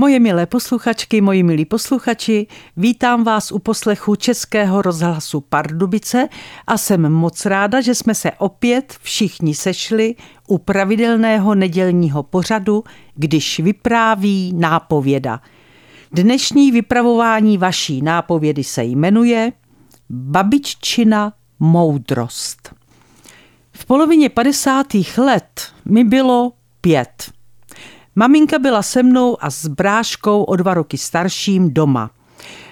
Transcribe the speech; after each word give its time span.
Moje 0.00 0.20
milé 0.20 0.46
posluchačky, 0.46 1.20
moji 1.20 1.42
milí 1.42 1.64
posluchači, 1.64 2.46
vítám 2.76 3.24
vás 3.24 3.52
u 3.52 3.58
poslechu 3.58 4.16
Českého 4.16 4.82
rozhlasu 4.82 5.40
Pardubice 5.40 6.28
a 6.66 6.78
jsem 6.78 7.12
moc 7.12 7.46
ráda, 7.46 7.80
že 7.80 7.94
jsme 7.94 8.14
se 8.14 8.30
opět 8.32 8.96
všichni 9.02 9.54
sešli 9.54 10.14
u 10.46 10.58
pravidelného 10.58 11.54
nedělního 11.54 12.22
pořadu, 12.22 12.84
když 13.14 13.60
vypráví 13.60 14.52
nápověda. 14.56 15.40
Dnešní 16.12 16.72
vypravování 16.72 17.58
vaší 17.58 18.02
nápovědy 18.02 18.64
se 18.64 18.84
jmenuje 18.84 19.52
Babiččina 20.10 21.32
moudrost. 21.60 22.74
V 23.72 23.86
polovině 23.86 24.28
50. 24.28 24.86
let 25.16 25.72
mi 25.84 26.04
bylo 26.04 26.52
pět. 26.80 27.37
Maminka 28.18 28.58
byla 28.58 28.82
se 28.82 29.02
mnou 29.02 29.36
a 29.40 29.50
s 29.50 29.66
bráškou 29.66 30.42
o 30.42 30.56
dva 30.56 30.74
roky 30.74 30.98
starším 30.98 31.74
doma. 31.74 32.10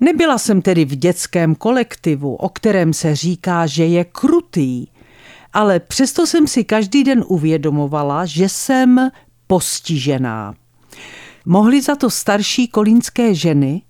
Nebyla 0.00 0.38
jsem 0.38 0.62
tedy 0.62 0.84
v 0.84 0.96
dětském 0.96 1.54
kolektivu, 1.54 2.34
o 2.34 2.48
kterém 2.48 2.92
se 2.92 3.16
říká, 3.16 3.66
že 3.66 3.86
je 3.86 4.04
krutý, 4.04 4.86
ale 5.52 5.80
přesto 5.80 6.26
jsem 6.26 6.46
si 6.46 6.64
každý 6.64 7.04
den 7.04 7.24
uvědomovala, 7.26 8.26
že 8.26 8.48
jsem 8.48 9.10
postižená. 9.46 10.54
Mohly 11.46 11.82
za 11.82 11.96
to 11.96 12.10
starší 12.10 12.68
kolínské 12.68 13.34
ženy, 13.34 13.82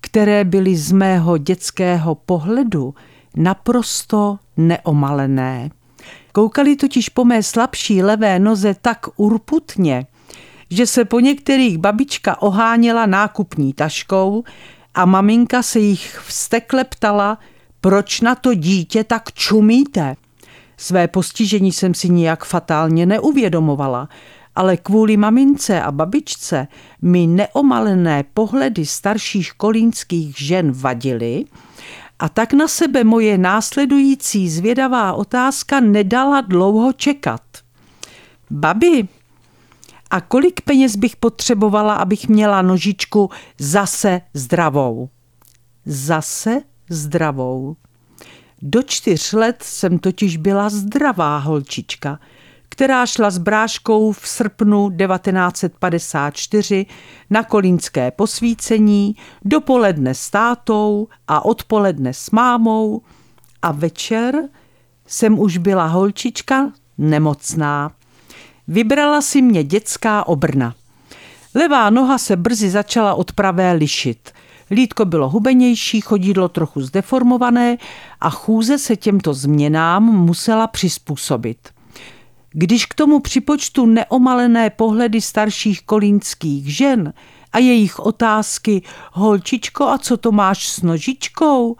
které 0.00 0.44
byly 0.44 0.76
z 0.76 0.92
mého 0.92 1.38
dětského 1.38 2.14
pohledu 2.14 2.94
naprosto 3.36 4.38
neomalené. 4.56 5.70
Koukali 6.32 6.76
totiž 6.76 7.08
po 7.08 7.24
mé 7.24 7.42
slabší 7.42 8.02
levé 8.02 8.38
noze 8.38 8.76
tak 8.82 9.06
urputně, 9.16 10.06
že 10.70 10.86
se 10.86 11.04
po 11.04 11.20
některých 11.20 11.78
babička 11.78 12.42
oháněla 12.42 13.06
nákupní 13.06 13.72
taškou 13.72 14.44
a 14.94 15.04
maminka 15.04 15.62
se 15.62 15.78
jich 15.78 16.22
vstekle 16.26 16.84
ptala, 16.84 17.38
proč 17.80 18.20
na 18.20 18.34
to 18.34 18.54
dítě 18.54 19.04
tak 19.04 19.32
čumíte. 19.32 20.16
Své 20.76 21.08
postižení 21.08 21.72
jsem 21.72 21.94
si 21.94 22.08
nijak 22.08 22.44
fatálně 22.44 23.06
neuvědomovala, 23.06 24.08
ale 24.54 24.76
kvůli 24.76 25.16
mamince 25.16 25.82
a 25.82 25.92
babičce 25.92 26.68
mi 27.02 27.26
neomalené 27.26 28.24
pohledy 28.34 28.86
starších 28.86 29.52
kolínských 29.52 30.38
žen 30.38 30.72
vadily 30.72 31.44
a 32.18 32.28
tak 32.28 32.52
na 32.52 32.68
sebe 32.68 33.04
moje 33.04 33.38
následující 33.38 34.48
zvědavá 34.48 35.12
otázka 35.12 35.80
nedala 35.80 36.40
dlouho 36.40 36.92
čekat. 36.92 37.42
Babi, 38.50 39.08
a 40.10 40.20
kolik 40.20 40.60
peněz 40.60 40.96
bych 40.96 41.16
potřebovala, 41.16 41.94
abych 41.94 42.28
měla 42.28 42.62
nožičku 42.62 43.30
zase 43.58 44.20
zdravou? 44.34 45.08
Zase 45.86 46.62
zdravou. 46.90 47.76
Do 48.62 48.82
čtyř 48.82 49.32
let 49.32 49.62
jsem 49.62 49.98
totiž 49.98 50.36
byla 50.36 50.68
zdravá 50.68 51.38
holčička, 51.38 52.18
která 52.68 53.06
šla 53.06 53.30
s 53.30 53.38
bráškou 53.38 54.12
v 54.12 54.28
srpnu 54.28 54.90
1954 54.90 56.86
na 57.30 57.42
kolínské 57.42 58.10
posvícení, 58.10 59.16
dopoledne 59.44 60.14
s 60.14 60.30
tátou 60.30 61.08
a 61.28 61.44
odpoledne 61.44 62.14
s 62.14 62.30
mámou 62.30 63.02
a 63.62 63.72
večer 63.72 64.48
jsem 65.06 65.38
už 65.38 65.58
byla 65.58 65.86
holčička 65.86 66.72
nemocná. 66.98 67.97
Vybrala 68.70 69.20
si 69.20 69.42
mě 69.42 69.64
dětská 69.64 70.26
obrna. 70.26 70.74
Levá 71.54 71.90
noha 71.90 72.18
se 72.18 72.36
brzy 72.36 72.70
začala 72.70 73.14
od 73.14 73.32
pravé 73.32 73.72
lišit. 73.72 74.30
Lítko 74.70 75.04
bylo 75.04 75.28
hubenější, 75.28 76.00
chodidlo 76.00 76.48
trochu 76.48 76.80
zdeformované 76.80 77.76
a 78.20 78.30
chůze 78.30 78.78
se 78.78 78.96
těmto 78.96 79.34
změnám 79.34 80.04
musela 80.04 80.66
přizpůsobit. 80.66 81.58
Když 82.50 82.86
k 82.86 82.94
tomu 82.94 83.20
připočtu 83.20 83.86
neomalené 83.86 84.70
pohledy 84.70 85.20
starších 85.20 85.82
kolínských 85.82 86.76
žen 86.76 87.12
a 87.52 87.58
jejich 87.58 87.98
otázky 87.98 88.82
holčičko 89.12 89.84
a 89.88 89.98
co 89.98 90.16
to 90.16 90.32
máš 90.32 90.68
s 90.68 90.82
nožičkou 90.82 91.76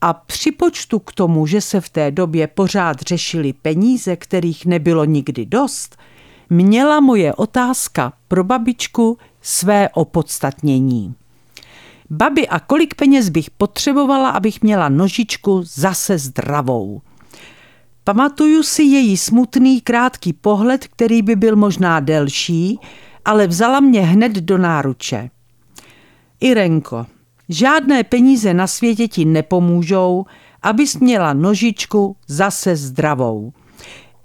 a 0.00 0.12
připočtu 0.12 0.98
k 0.98 1.12
tomu, 1.12 1.46
že 1.46 1.60
se 1.60 1.80
v 1.80 1.88
té 1.88 2.10
době 2.10 2.46
pořád 2.46 3.00
řešily 3.02 3.52
peníze, 3.52 4.16
kterých 4.16 4.66
nebylo 4.66 5.04
nikdy 5.04 5.46
dost– 5.46 5.96
měla 6.50 7.00
moje 7.00 7.34
otázka 7.34 8.12
pro 8.28 8.44
babičku 8.44 9.18
své 9.42 9.88
opodstatnění. 9.88 11.14
Babi, 12.10 12.48
a 12.48 12.60
kolik 12.60 12.94
peněz 12.94 13.28
bych 13.28 13.50
potřebovala, 13.50 14.30
abych 14.30 14.62
měla 14.62 14.88
nožičku 14.88 15.62
zase 15.64 16.18
zdravou? 16.18 17.00
Pamatuju 18.04 18.62
si 18.62 18.82
její 18.82 19.16
smutný 19.16 19.80
krátký 19.80 20.32
pohled, 20.32 20.86
který 20.86 21.22
by 21.22 21.36
byl 21.36 21.56
možná 21.56 22.00
delší, 22.00 22.78
ale 23.24 23.46
vzala 23.46 23.80
mě 23.80 24.00
hned 24.00 24.32
do 24.32 24.58
náruče. 24.58 25.30
Irenko, 26.40 27.06
žádné 27.48 28.04
peníze 28.04 28.54
na 28.54 28.66
světě 28.66 29.08
ti 29.08 29.24
nepomůžou, 29.24 30.24
abys 30.62 30.96
měla 30.96 31.32
nožičku 31.32 32.16
zase 32.26 32.76
zdravou. 32.76 33.52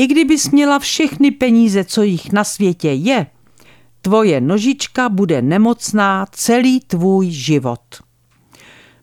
I 0.00 0.06
kdybys 0.06 0.50
měla 0.50 0.78
všechny 0.78 1.30
peníze, 1.30 1.84
co 1.84 2.02
jich 2.02 2.32
na 2.32 2.44
světě 2.44 2.90
je, 2.90 3.26
tvoje 4.02 4.40
nožička 4.40 5.08
bude 5.08 5.42
nemocná 5.42 6.26
celý 6.32 6.80
tvůj 6.80 7.30
život. 7.30 7.80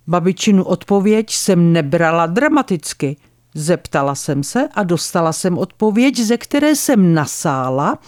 Babičinu 0.08 0.64
odpověď 0.64 1.34
jsem 1.34 1.74
nebrala 1.74 2.26
dramaticky. 2.26 3.18
Zeptala 3.54 4.16
jsem 4.16 4.44
se 4.44 4.70
a 4.74 4.84
dostala 4.84 5.34
jsem 5.34 5.58
odpověď, 5.58 6.20
ze 6.20 6.38
které 6.38 6.76
jsem 6.76 7.14
nasála, 7.14 8.00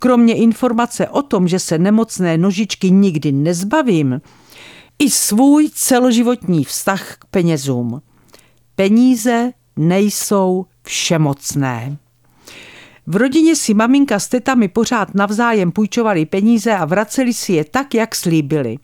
kromě 0.00 0.34
informace 0.34 1.08
o 1.08 1.22
tom, 1.22 1.48
že 1.48 1.58
se 1.58 1.78
nemocné 1.78 2.38
nožičky 2.38 2.90
nikdy 2.90 3.32
nezbavím, 3.32 4.20
i 4.98 5.10
svůj 5.10 5.70
celoživotní 5.74 6.64
vztah 6.64 7.16
k 7.16 7.24
penězům. 7.24 8.02
Peníze 8.74 9.52
nejsou 9.76 10.66
všemocné. 10.82 11.98
V 13.10 13.16
rodině 13.16 13.56
si 13.56 13.74
maminka 13.74 14.18
s 14.18 14.28
tetami 14.28 14.68
pořád 14.68 15.14
navzájem 15.14 15.72
půjčovali 15.72 16.26
peníze 16.26 16.72
a 16.74 16.84
vraceli 16.84 17.32
si 17.32 17.52
je 17.52 17.64
tak, 17.64 17.94
jak 17.94 18.14
slíbili. 18.14 18.78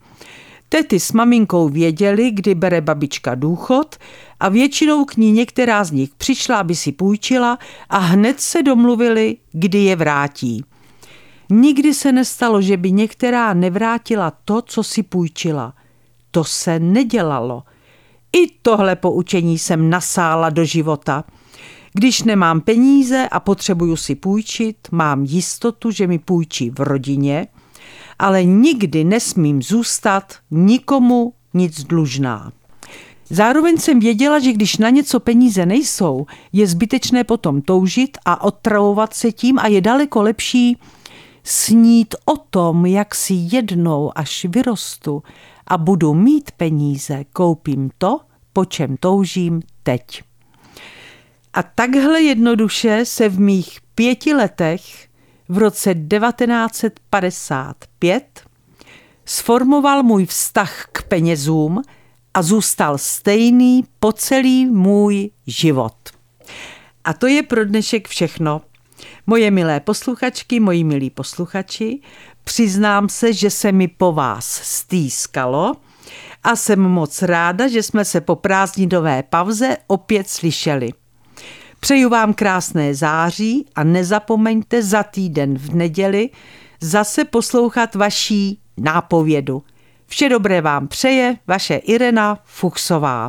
Tety 0.69 0.99
s 0.99 1.11
maminkou 1.11 1.69
věděli, 1.69 2.31
kdy 2.31 2.55
bere 2.55 2.81
babička 2.81 3.35
důchod 3.35 3.95
a 4.39 4.49
většinou 4.49 5.05
k 5.05 5.17
ní 5.17 5.31
některá 5.31 5.83
z 5.83 5.91
nich 5.91 6.09
přišla, 6.17 6.59
aby 6.59 6.75
si 6.75 6.91
půjčila 6.91 7.59
a 7.89 7.97
hned 7.97 8.41
se 8.41 8.63
domluvili, 8.63 9.37
kdy 9.51 9.77
je 9.77 9.95
vrátí. 9.95 10.65
Nikdy 11.49 11.93
se 11.93 12.11
nestalo, 12.11 12.61
že 12.61 12.77
by 12.77 12.91
některá 12.91 13.53
nevrátila 13.53 14.31
to, 14.45 14.61
co 14.61 14.83
si 14.83 15.03
půjčila. 15.03 15.73
To 16.31 16.43
se 16.43 16.79
nedělalo. 16.79 17.63
I 18.33 18.47
tohle 18.61 18.95
poučení 18.95 19.57
jsem 19.57 19.89
nasála 19.89 20.49
do 20.49 20.65
života– 20.65 21.23
když 21.95 22.23
nemám 22.23 22.61
peníze 22.61 23.29
a 23.31 23.39
potřebuju 23.39 23.95
si 23.95 24.15
půjčit, 24.15 24.75
mám 24.91 25.23
jistotu, 25.23 25.91
že 25.91 26.07
mi 26.07 26.19
půjčí 26.19 26.69
v 26.69 26.79
rodině, 26.79 27.47
ale 28.19 28.43
nikdy 28.43 29.03
nesmím 29.03 29.61
zůstat 29.61 30.33
nikomu 30.51 31.33
nic 31.53 31.83
dlužná. 31.83 32.51
Zároveň 33.29 33.77
jsem 33.77 33.99
věděla, 33.99 34.39
že 34.39 34.53
když 34.53 34.77
na 34.77 34.89
něco 34.89 35.19
peníze 35.19 35.65
nejsou, 35.65 36.25
je 36.53 36.67
zbytečné 36.67 37.23
potom 37.23 37.61
toužit 37.61 38.17
a 38.25 38.43
otravovat 38.43 39.13
se 39.13 39.31
tím 39.31 39.59
a 39.59 39.67
je 39.67 39.81
daleko 39.81 40.21
lepší 40.21 40.77
snít 41.43 42.15
o 42.25 42.37
tom, 42.37 42.85
jak 42.85 43.15
si 43.15 43.33
jednou, 43.51 44.11
až 44.15 44.45
vyrostu 44.49 45.23
a 45.67 45.77
budu 45.77 46.13
mít 46.13 46.51
peníze, 46.51 47.23
koupím 47.33 47.89
to, 47.97 48.19
po 48.53 48.65
čem 48.65 48.97
toužím 48.97 49.61
teď. 49.83 50.21
A 51.55 51.63
takhle 51.63 52.21
jednoduše 52.21 53.05
se 53.05 53.29
v 53.29 53.39
mých 53.39 53.79
pěti 53.95 54.33
letech 54.33 54.81
v 55.49 55.57
roce 55.57 55.95
1955 55.95 58.43
sformoval 59.25 60.03
můj 60.03 60.25
vztah 60.25 60.85
k 60.91 61.03
penězům 61.03 61.81
a 62.33 62.41
zůstal 62.41 62.97
stejný 62.97 63.83
po 63.99 64.11
celý 64.11 64.65
můj 64.65 65.29
život. 65.47 65.95
A 67.03 67.13
to 67.13 67.27
je 67.27 67.43
pro 67.43 67.65
dnešek 67.65 68.07
všechno. 68.07 68.61
Moje 69.27 69.51
milé 69.51 69.79
posluchačky, 69.79 70.59
moji 70.59 70.83
milí 70.83 71.09
posluchači, 71.09 71.99
přiznám 72.43 73.09
se, 73.09 73.33
že 73.33 73.49
se 73.49 73.71
mi 73.71 73.87
po 73.87 74.13
vás 74.13 74.45
stýskalo 74.63 75.73
a 76.43 76.55
jsem 76.55 76.79
moc 76.79 77.21
ráda, 77.21 77.67
že 77.67 77.83
jsme 77.83 78.05
se 78.05 78.21
po 78.21 78.35
prázdninové 78.35 79.23
pauze 79.23 79.77
opět 79.87 80.29
slyšeli. 80.29 80.89
Přeju 81.85 82.09
vám 82.09 82.33
krásné 82.33 82.95
září 82.95 83.65
a 83.75 83.83
nezapomeňte 83.83 84.83
za 84.83 85.03
týden 85.03 85.57
v 85.57 85.75
neděli 85.75 86.29
zase 86.81 87.25
poslouchat 87.25 87.95
vaší 87.95 88.59
nápovědu. 88.77 89.63
Vše 90.07 90.29
dobré 90.29 90.61
vám 90.61 90.87
přeje 90.87 91.37
vaše 91.47 91.75
Irena 91.75 92.39
Fuchsová. 92.45 93.23